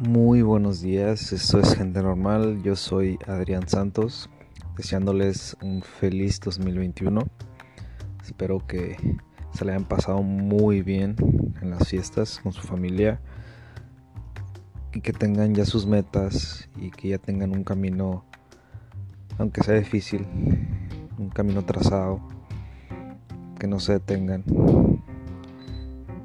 [0.00, 4.30] Muy buenos días, esto es Gente Normal, yo soy Adrián Santos,
[4.74, 7.20] deseándoles un feliz 2021.
[8.24, 8.96] Espero que
[9.52, 11.16] se le hayan pasado muy bien
[11.60, 13.20] en las fiestas con su familia
[14.94, 18.24] y que tengan ya sus metas y que ya tengan un camino,
[19.36, 20.26] aunque sea difícil,
[21.18, 22.26] un camino trazado,
[23.58, 24.44] que no se detengan.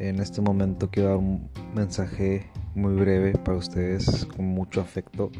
[0.00, 5.30] En este momento quiero dar un mensaje muy breve para ustedes, con mucho afecto,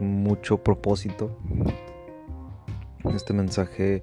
[0.00, 1.36] mucho propósito.
[3.14, 4.02] Este mensaje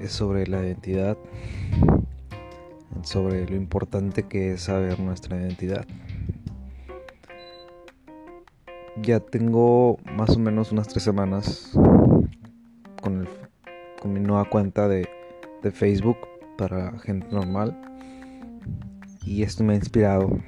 [0.00, 1.16] es sobre la identidad,
[3.02, 5.86] sobre lo importante que es saber nuestra identidad.
[9.02, 11.72] Ya tengo más o menos unas tres semanas
[13.02, 13.28] con,
[14.00, 15.08] con mi nueva cuenta de,
[15.62, 16.16] de Facebook
[16.56, 17.76] para gente normal
[19.26, 20.38] y esto me ha inspirado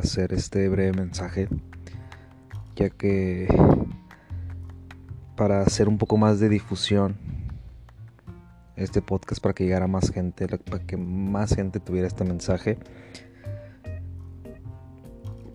[0.00, 1.48] hacer este breve mensaje
[2.76, 3.48] ya que
[5.36, 7.16] para hacer un poco más de difusión
[8.76, 12.78] este podcast para que llegara más gente para que más gente tuviera este mensaje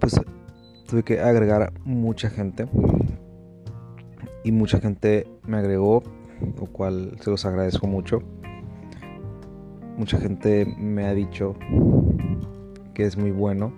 [0.03, 0.19] pues
[0.93, 2.67] tuve que agregar mucha gente.
[4.43, 6.03] Y mucha gente me agregó
[6.59, 8.19] lo cual se los agradezco mucho.
[9.97, 11.55] Mucha gente me ha dicho
[12.93, 13.73] que es muy bueno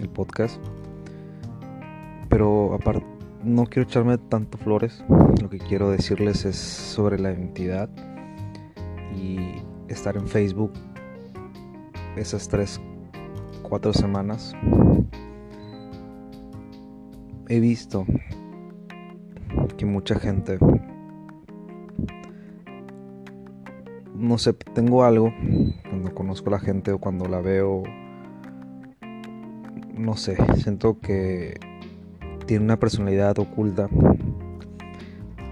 [0.00, 0.60] el podcast.
[2.28, 3.04] Pero aparte,
[3.42, 5.04] no quiero echarme tanto flores.
[5.40, 7.88] Lo que quiero decirles es sobre la identidad
[9.16, 10.72] y estar en Facebook
[12.16, 12.80] esas tres,
[13.62, 14.54] cuatro semanas.
[17.48, 18.04] He visto
[19.76, 20.58] que mucha gente
[24.18, 25.32] no sé, tengo algo
[25.88, 27.84] cuando conozco a la gente o cuando la veo,
[29.98, 31.58] no sé, siento que
[32.46, 33.88] tiene una personalidad oculta,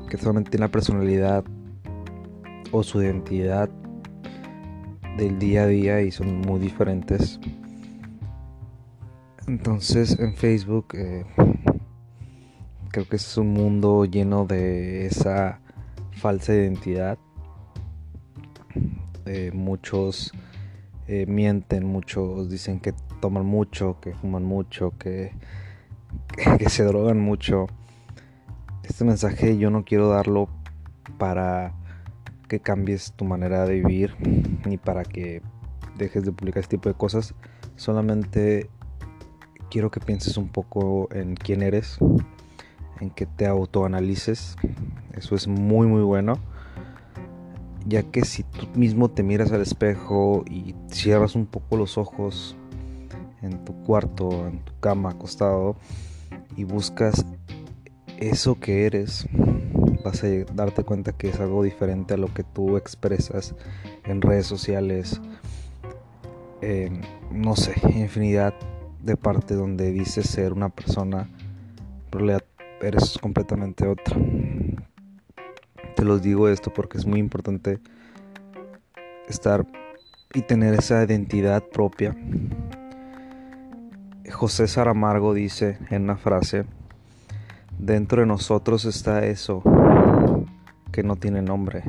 [0.09, 1.45] que solamente tiene la personalidad
[2.73, 3.69] o su identidad
[5.19, 7.41] del día a día y son muy diferentes.
[9.47, 11.25] Entonces en Facebook eh,
[12.91, 15.61] creo que es un mundo lleno de esa
[16.13, 17.19] falsa identidad
[19.27, 20.33] eh, muchos
[21.09, 25.33] eh, mienten, muchos dicen que toman mucho, que fuman mucho, que,
[26.59, 27.67] que, se drogan mucho.
[28.83, 30.49] Este mensaje yo no quiero darlo
[31.19, 31.75] para
[32.49, 34.15] que cambies tu manera de vivir
[34.65, 35.43] ni para que
[35.99, 37.35] dejes de publicar este tipo de cosas.
[37.75, 38.71] Solamente
[39.71, 41.99] quiero que pienses un poco en quién eres,
[43.01, 44.57] en que te autoanalices.
[45.13, 46.39] Eso es muy muy bueno
[47.87, 52.57] ya que si tú mismo te miras al espejo y cierras un poco los ojos
[53.47, 55.77] en tu cuarto, en tu cama, acostado,
[56.57, 57.25] y buscas
[58.19, 59.27] eso que eres,
[60.05, 63.55] vas a darte cuenta que es algo diferente a lo que tú expresas
[64.05, 65.21] en redes sociales,
[67.31, 68.55] no sé, infinidad
[69.03, 71.29] de parte donde dices ser una persona,
[72.11, 72.39] pero
[72.81, 74.17] eres completamente otra.
[75.95, 77.79] Te los digo esto porque es muy importante
[79.29, 79.67] estar
[80.35, 82.17] y tener esa identidad propia.
[84.37, 86.67] José Saramargo dice en una frase,
[87.79, 89.63] dentro de nosotros está eso
[90.93, 91.85] que no tiene nombre.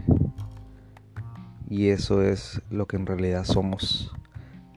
[1.69, 4.16] Y eso es lo que en realidad somos.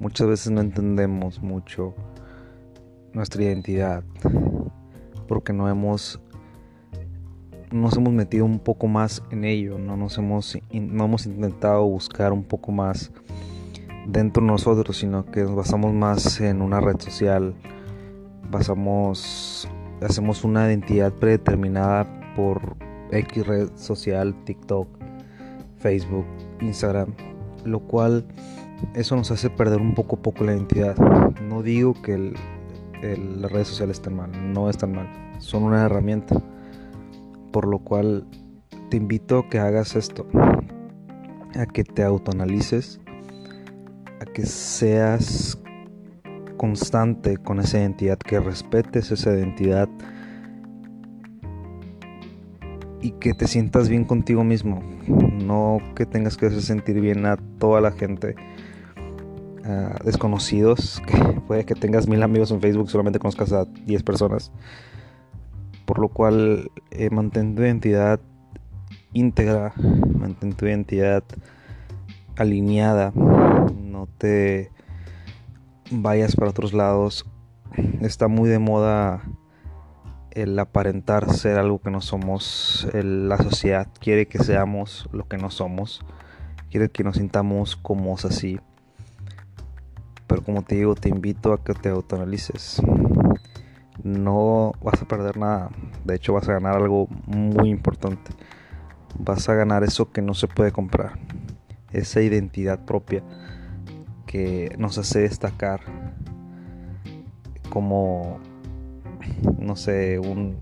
[0.00, 1.94] Muchas veces no entendemos mucho
[3.12, 4.02] nuestra identidad
[5.28, 6.20] porque no hemos
[7.70, 12.32] nos hemos metido un poco más en ello, no nos hemos, no hemos intentado buscar
[12.32, 13.12] un poco más
[14.12, 17.54] dentro de nosotros, sino que nos basamos más en una red social,
[18.50, 19.68] basamos,
[20.02, 22.76] hacemos una identidad predeterminada por
[23.10, 24.88] X red social, TikTok,
[25.78, 26.26] Facebook,
[26.60, 27.14] Instagram,
[27.64, 28.26] lo cual
[28.94, 30.96] eso nos hace perder un poco poco la identidad.
[31.48, 32.32] No digo que
[33.02, 35.08] las redes sociales estén mal, no están mal,
[35.38, 36.36] son una herramienta
[37.50, 38.26] por lo cual
[38.90, 40.26] te invito a que hagas esto,
[41.54, 43.00] a que te autoanalices,
[44.20, 45.58] a que seas
[46.56, 49.88] constante con esa identidad, que respetes esa identidad
[53.00, 57.36] y que te sientas bien contigo mismo, no que tengas que hacer sentir bien a
[57.58, 58.34] toda la gente.
[60.04, 64.52] desconocidos, que puede que tengas mil amigos en Facebook, solamente conozcas a 10 personas
[65.90, 68.20] por lo cual eh, mantén tu identidad
[69.12, 69.74] íntegra,
[70.14, 71.24] mantén tu identidad
[72.36, 73.10] alineada,
[74.00, 74.72] no te
[75.90, 77.26] vayas para otros lados
[78.00, 79.22] está muy de moda
[80.30, 82.88] el aparentar ser algo que no somos.
[82.94, 86.00] la sociedad quiere que seamos lo que no somos.
[86.70, 88.58] Quiere que nos sintamos como así.
[90.26, 92.80] Pero como te digo, te invito a que te autoanalices.
[94.02, 95.70] No vas a perder nada.
[96.04, 98.30] De hecho, vas a ganar algo muy importante.
[99.18, 101.18] Vas a ganar eso que no se puede comprar.
[101.92, 103.24] Esa identidad propia
[104.30, 105.80] que nos hace destacar
[107.68, 108.38] como
[109.58, 110.60] no sé, un,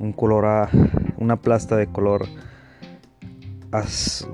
[0.00, 0.68] un color,
[1.18, 2.26] una plasta de color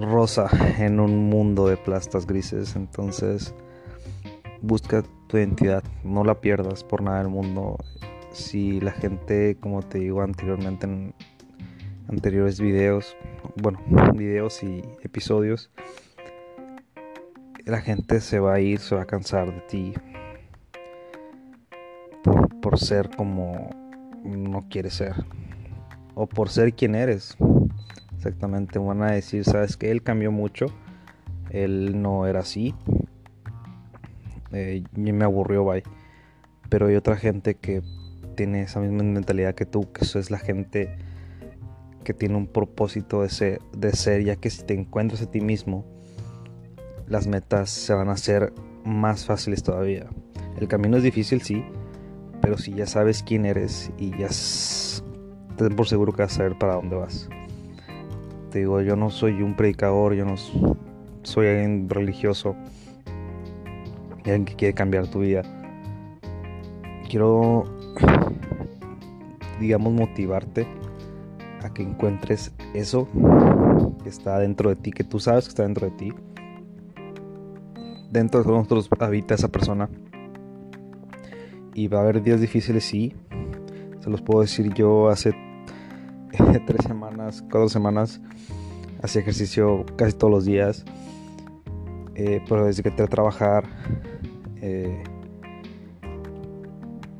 [0.00, 0.48] rosa
[0.78, 2.76] en un mundo de plastas grises.
[2.76, 3.52] Entonces,
[4.62, 7.78] busca tu identidad, no la pierdas por nada del mundo.
[8.32, 11.14] Si la gente, como te digo anteriormente en
[12.08, 13.16] anteriores videos,
[13.56, 13.80] bueno,
[14.14, 15.70] videos y episodios,
[17.68, 19.94] la gente se va a ir, se va a cansar de ti,
[22.60, 23.70] por, ser como
[24.24, 25.14] no quieres ser.
[26.14, 27.36] O por ser quien eres.
[28.16, 28.78] Exactamente.
[28.78, 30.66] Van a decir, sabes que él cambió mucho.
[31.50, 32.74] Él no era así.
[34.52, 35.84] Eh, me aburrió, bye.
[36.68, 37.82] Pero hay otra gente que
[38.34, 40.96] tiene esa misma mentalidad que tú, que eso es la gente
[42.04, 45.40] que tiene un propósito de ser, de ser, ya que si te encuentras a ti
[45.40, 45.84] mismo,
[47.08, 48.52] las metas se van a hacer
[48.84, 50.06] más fáciles todavía.
[50.58, 51.64] El camino es difícil, sí,
[52.40, 54.28] pero si ya sabes quién eres y ya
[55.56, 57.28] ten por seguro que vas a saber para dónde vas.
[58.50, 60.34] Te digo, yo no soy un predicador, yo no
[61.22, 62.56] soy alguien religioso,
[64.18, 65.42] alguien que quiere cambiar tu vida.
[67.08, 67.64] Quiero,
[69.60, 70.66] digamos, motivarte
[71.62, 73.08] a que encuentres eso
[74.02, 76.12] que está dentro de ti, que tú sabes que está dentro de ti.
[78.10, 79.88] Dentro de nosotros habita esa persona
[81.74, 83.14] y va a haber días difíciles, sí.
[84.00, 85.34] Se los puedo decir yo hace
[86.66, 88.20] tres semanas, cuatro semanas,
[89.02, 90.84] hacía ejercicio casi todos los días.
[92.14, 93.64] Eh, pero desde que entré a trabajar
[94.60, 95.04] eh,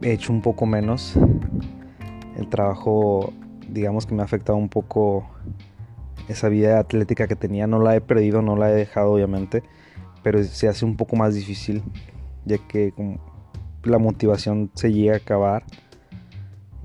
[0.03, 1.15] he hecho un poco menos.
[2.37, 3.33] El trabajo,
[3.69, 5.29] digamos que me ha afectado un poco
[6.29, 7.67] esa vida atlética que tenía.
[7.67, 9.63] No la he perdido, no la he dejado obviamente,
[10.23, 11.83] pero se hace un poco más difícil,
[12.45, 12.93] ya que
[13.85, 15.65] la motivación se llega a acabar,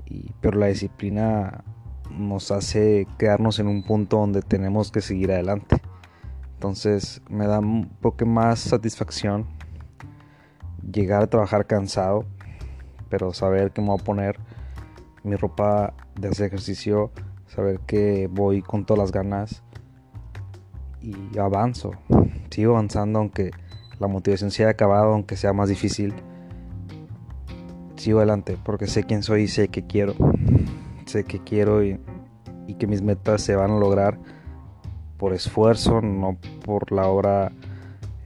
[0.06, 1.64] y, pero la disciplina
[2.10, 5.76] nos hace quedarnos en un punto donde tenemos que seguir adelante.
[6.54, 9.46] Entonces me da un poco más satisfacción
[10.92, 12.24] llegar a trabajar cansado,
[13.08, 14.38] pero saber que me voy a poner
[15.24, 17.10] mi ropa de hacer ejercicio,
[17.46, 19.63] saber que voy con todas las ganas
[21.04, 21.92] y avanzo.
[22.50, 23.50] Sigo avanzando aunque
[23.98, 26.14] la motivación se haya acabado, aunque sea más difícil
[28.04, 30.14] sigo adelante porque sé quién soy y sé que quiero.
[31.06, 31.98] Sé que quiero y,
[32.78, 34.18] que mis metas se van a lograr
[35.16, 37.52] por esfuerzo, no por la obra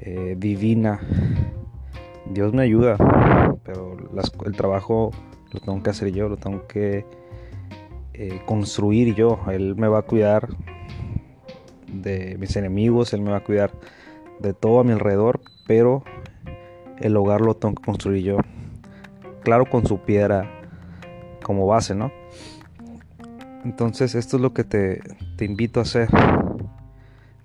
[0.01, 1.01] eh, divina.
[2.33, 2.97] Dios me ayuda,
[3.63, 3.97] pero
[4.45, 5.13] el trabajo
[5.53, 7.05] lo tengo que hacer yo, lo tengo que
[8.15, 9.39] eh, construir yo.
[9.49, 10.49] Él me va a cuidar
[11.93, 13.73] de mis enemigos, Él me va a cuidar
[14.41, 16.05] de todo a mi alrededor, pero
[17.01, 18.39] el hogar lo tengo que construir yo
[19.43, 20.51] claro con su piedra
[21.43, 22.13] como base, ¿no?
[23.65, 25.01] Entonces esto es lo que te,
[25.41, 26.09] invito a hacer.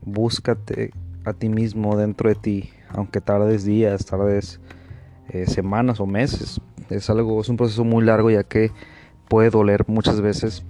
[0.01, 0.91] Búscate
[1.25, 4.59] a ti mismo dentro de ti, aunque tardes días, tardes
[5.29, 6.59] eh, semanas o meses.
[6.89, 8.71] Es algo, es un proceso muy largo ya que
[9.29, 10.63] puede doler muchas veces,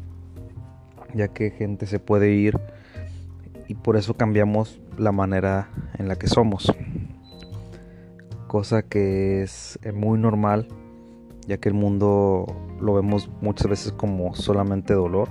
[1.13, 2.59] ya que gente se puede ir
[3.73, 6.71] y por eso cambiamos la manera en la que somos.
[8.47, 10.67] Cosa que es eh, muy normal
[11.47, 12.45] ya que el mundo
[12.79, 15.29] lo vemos muchas veces como solamente dolor.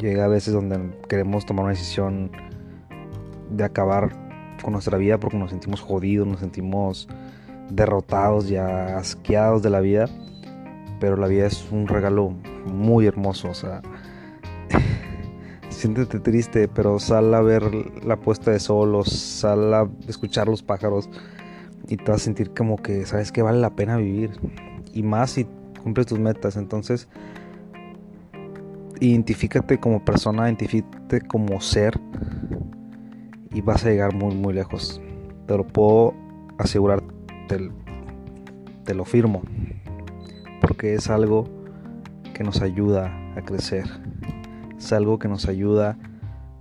[0.00, 2.30] Llega a veces donde queremos tomar una decisión
[3.50, 4.10] de acabar
[4.62, 7.08] con nuestra vida porque nos sentimos jodidos, nos sentimos
[7.68, 10.08] derrotados, ya asqueados de la vida.
[10.98, 12.32] Pero la vida es un regalo
[12.66, 13.82] muy hermoso, o sea,
[15.82, 17.64] siéntete triste, pero sal a ver
[18.04, 21.10] la puesta de sol o sal a escuchar los pájaros
[21.88, 24.30] y te vas a sentir como que sabes que vale la pena vivir.
[24.92, 25.46] Y más si
[25.82, 26.56] cumples tus metas.
[26.56, 27.08] Entonces
[29.00, 31.98] identifícate como persona identifícate como ser
[33.52, 35.00] y vas a llegar muy muy lejos.
[35.48, 36.14] Te lo puedo
[36.58, 37.02] asegurar
[37.48, 37.72] te,
[38.84, 39.42] te lo firmo
[40.60, 41.48] porque es algo
[42.34, 44.11] que nos ayuda a crecer
[44.84, 45.96] es algo que nos ayuda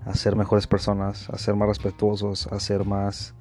[0.05, 3.33] a ser mejores personas a ser más respetuosos a ser más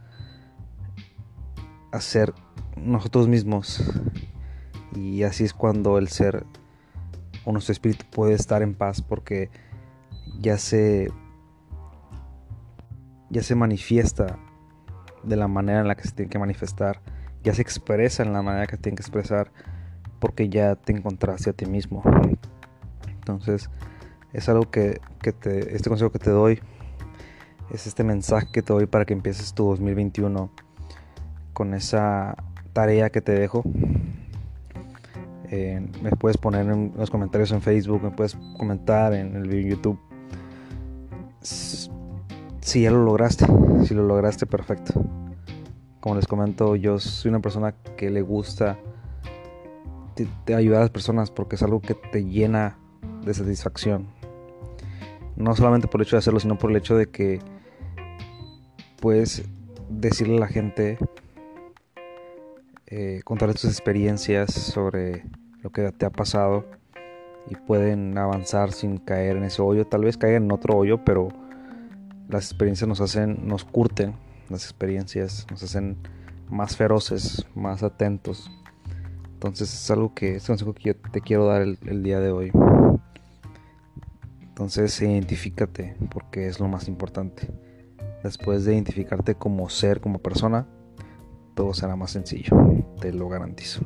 [1.93, 2.35] a ser
[2.77, 3.83] nosotros mismos
[4.95, 6.45] Y así es cuando el ser
[7.45, 9.51] o nuestro espíritu puede estar en paz porque
[10.41, 11.11] ya se
[13.31, 14.39] ya se manifiesta
[15.23, 17.01] de la manera en la que se tiene que manifestar,
[17.45, 19.53] ya se expresa en la manera que se tiene que expresar
[20.19, 22.03] porque ya te encontraste a ti mismo.
[23.07, 23.71] Entonces,
[24.33, 26.61] es algo que, que te, este consejo que te doy,
[27.71, 30.51] es este mensaje que te doy para que empieces tu 2021
[31.53, 32.37] con esa
[32.73, 33.63] tarea que te dejo.
[35.51, 39.77] Eh, me puedes poner en los comentarios en Facebook, me puedes comentar en el video
[39.77, 39.99] YouTube.
[41.43, 43.47] Si ya lo lograste,
[43.85, 45.05] si lo lograste, perfecto.
[46.01, 48.79] Como les comento, yo soy una persona que le gusta
[50.55, 52.79] ayudar a las personas porque es algo que te llena
[53.25, 54.20] de satisfacción.
[55.41, 57.41] No solamente por el hecho de hacerlo, sino por el hecho de que
[59.01, 59.43] puedes
[59.89, 60.99] decirle a la gente,
[62.87, 65.25] eh, tus experiencias sobre
[65.63, 66.67] lo que te ha pasado
[67.49, 69.87] y pueden avanzar sin caer en ese hoyo.
[69.87, 71.29] Tal vez caigan en otro hoyo, pero
[72.29, 74.15] las experiencias nos hacen, nos curten,
[74.49, 75.97] las experiencias nos hacen
[76.51, 78.51] más feroces, más atentos.
[79.33, 82.21] Entonces es algo que es un consejo que yo te quiero dar el, el día
[82.21, 82.53] de hoy.
[84.61, 87.49] Entonces identifícate porque es lo más importante.
[88.23, 90.67] Después de identificarte como ser, como persona,
[91.55, 92.55] todo será más sencillo,
[93.01, 93.81] te lo garantizo.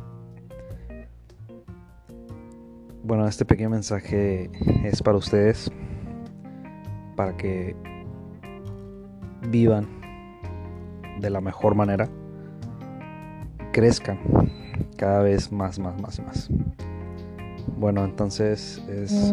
[3.04, 4.50] Bueno, este pequeño mensaje
[4.82, 5.70] es para ustedes,
[7.14, 7.76] para que
[9.48, 9.86] vivan
[11.20, 12.08] de la mejor manera,
[13.72, 14.18] crezcan
[14.96, 16.50] cada vez más, más, más más.
[17.76, 19.32] Bueno, entonces es...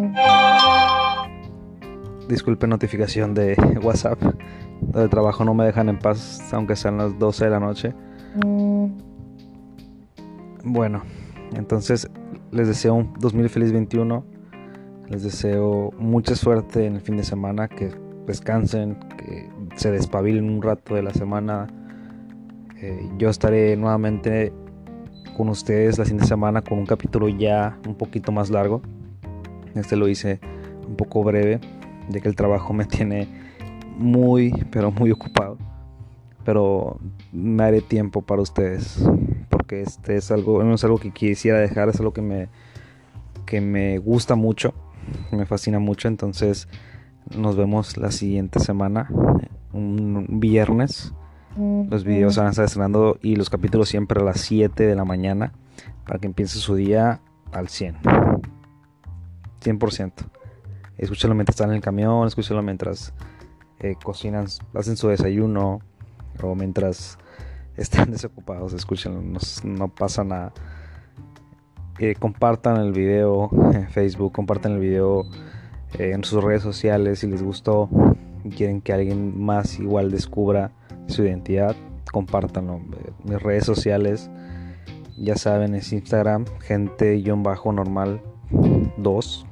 [2.32, 4.18] Disculpe notificación de WhatsApp.
[4.80, 7.94] De trabajo no me dejan en paz, aunque sean las 12 de la noche.
[10.64, 11.04] Bueno,
[11.54, 12.10] entonces
[12.52, 14.24] les deseo un 2000 feliz 21.
[15.10, 17.92] Les deseo mucha suerte en el fin de semana, que
[18.26, 21.68] descansen, que se despabilen un rato de la semana.
[22.78, 24.54] Eh, yo estaré nuevamente
[25.36, 28.82] con ustedes la siguiente semana con un capítulo ya un poquito más largo.
[29.76, 30.40] Este lo hice
[30.88, 31.60] un poco breve,
[32.12, 33.28] ya que el trabajo me tiene
[33.98, 35.58] muy, pero muy ocupado.
[36.44, 37.00] Pero
[37.32, 39.04] me haré tiempo para ustedes,
[39.50, 42.50] porque este es algo, no es algo que quisiera dejar, es algo que me,
[43.46, 44.74] que me gusta mucho,
[45.32, 46.08] me fascina mucho.
[46.08, 46.68] Entonces,
[47.36, 49.08] nos vemos la siguiente semana,
[49.72, 51.14] un viernes
[51.58, 55.04] los videos van a estar estrenando y los capítulos siempre a las 7 de la
[55.04, 55.52] mañana
[56.06, 57.20] para que empiece su día
[57.52, 57.98] al 100.
[59.62, 60.14] 100%.
[61.02, 63.14] Escúchalo mientras están en el camión, escúchalo mientras
[63.80, 65.82] eh, cocinan, hacen su desayuno
[66.42, 67.18] o mientras
[67.76, 69.22] están desocupados, escúchenlo,
[69.64, 70.54] no, pasa nada.
[72.00, 75.26] Eh, compartan el video en Facebook, compartan el video
[76.00, 77.90] eh, en sus redes sociales si les gustó
[78.50, 80.72] quieren que alguien más igual descubra
[81.08, 81.76] su identidad,
[82.12, 82.80] compártanlo.
[83.24, 84.30] Mis redes sociales,
[85.18, 88.22] ya saben, es Instagram, gente-normal
[88.98, 89.46] 2.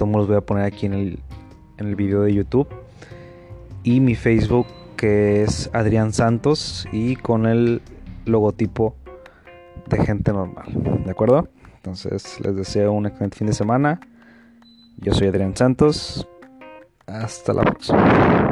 [0.00, 1.18] Todos los voy a poner aquí en el,
[1.76, 2.66] en el video de YouTube.
[3.82, 4.66] Y mi Facebook,
[4.96, 7.82] que es Adrián Santos, y con el
[8.24, 8.94] logotipo
[9.90, 11.02] de gente normal.
[11.04, 11.50] ¿De acuerdo?
[11.76, 14.00] Entonces les deseo un excelente fin de semana.
[14.96, 16.26] Yo soy Adrián Santos.
[17.06, 18.49] Hasta la próxima.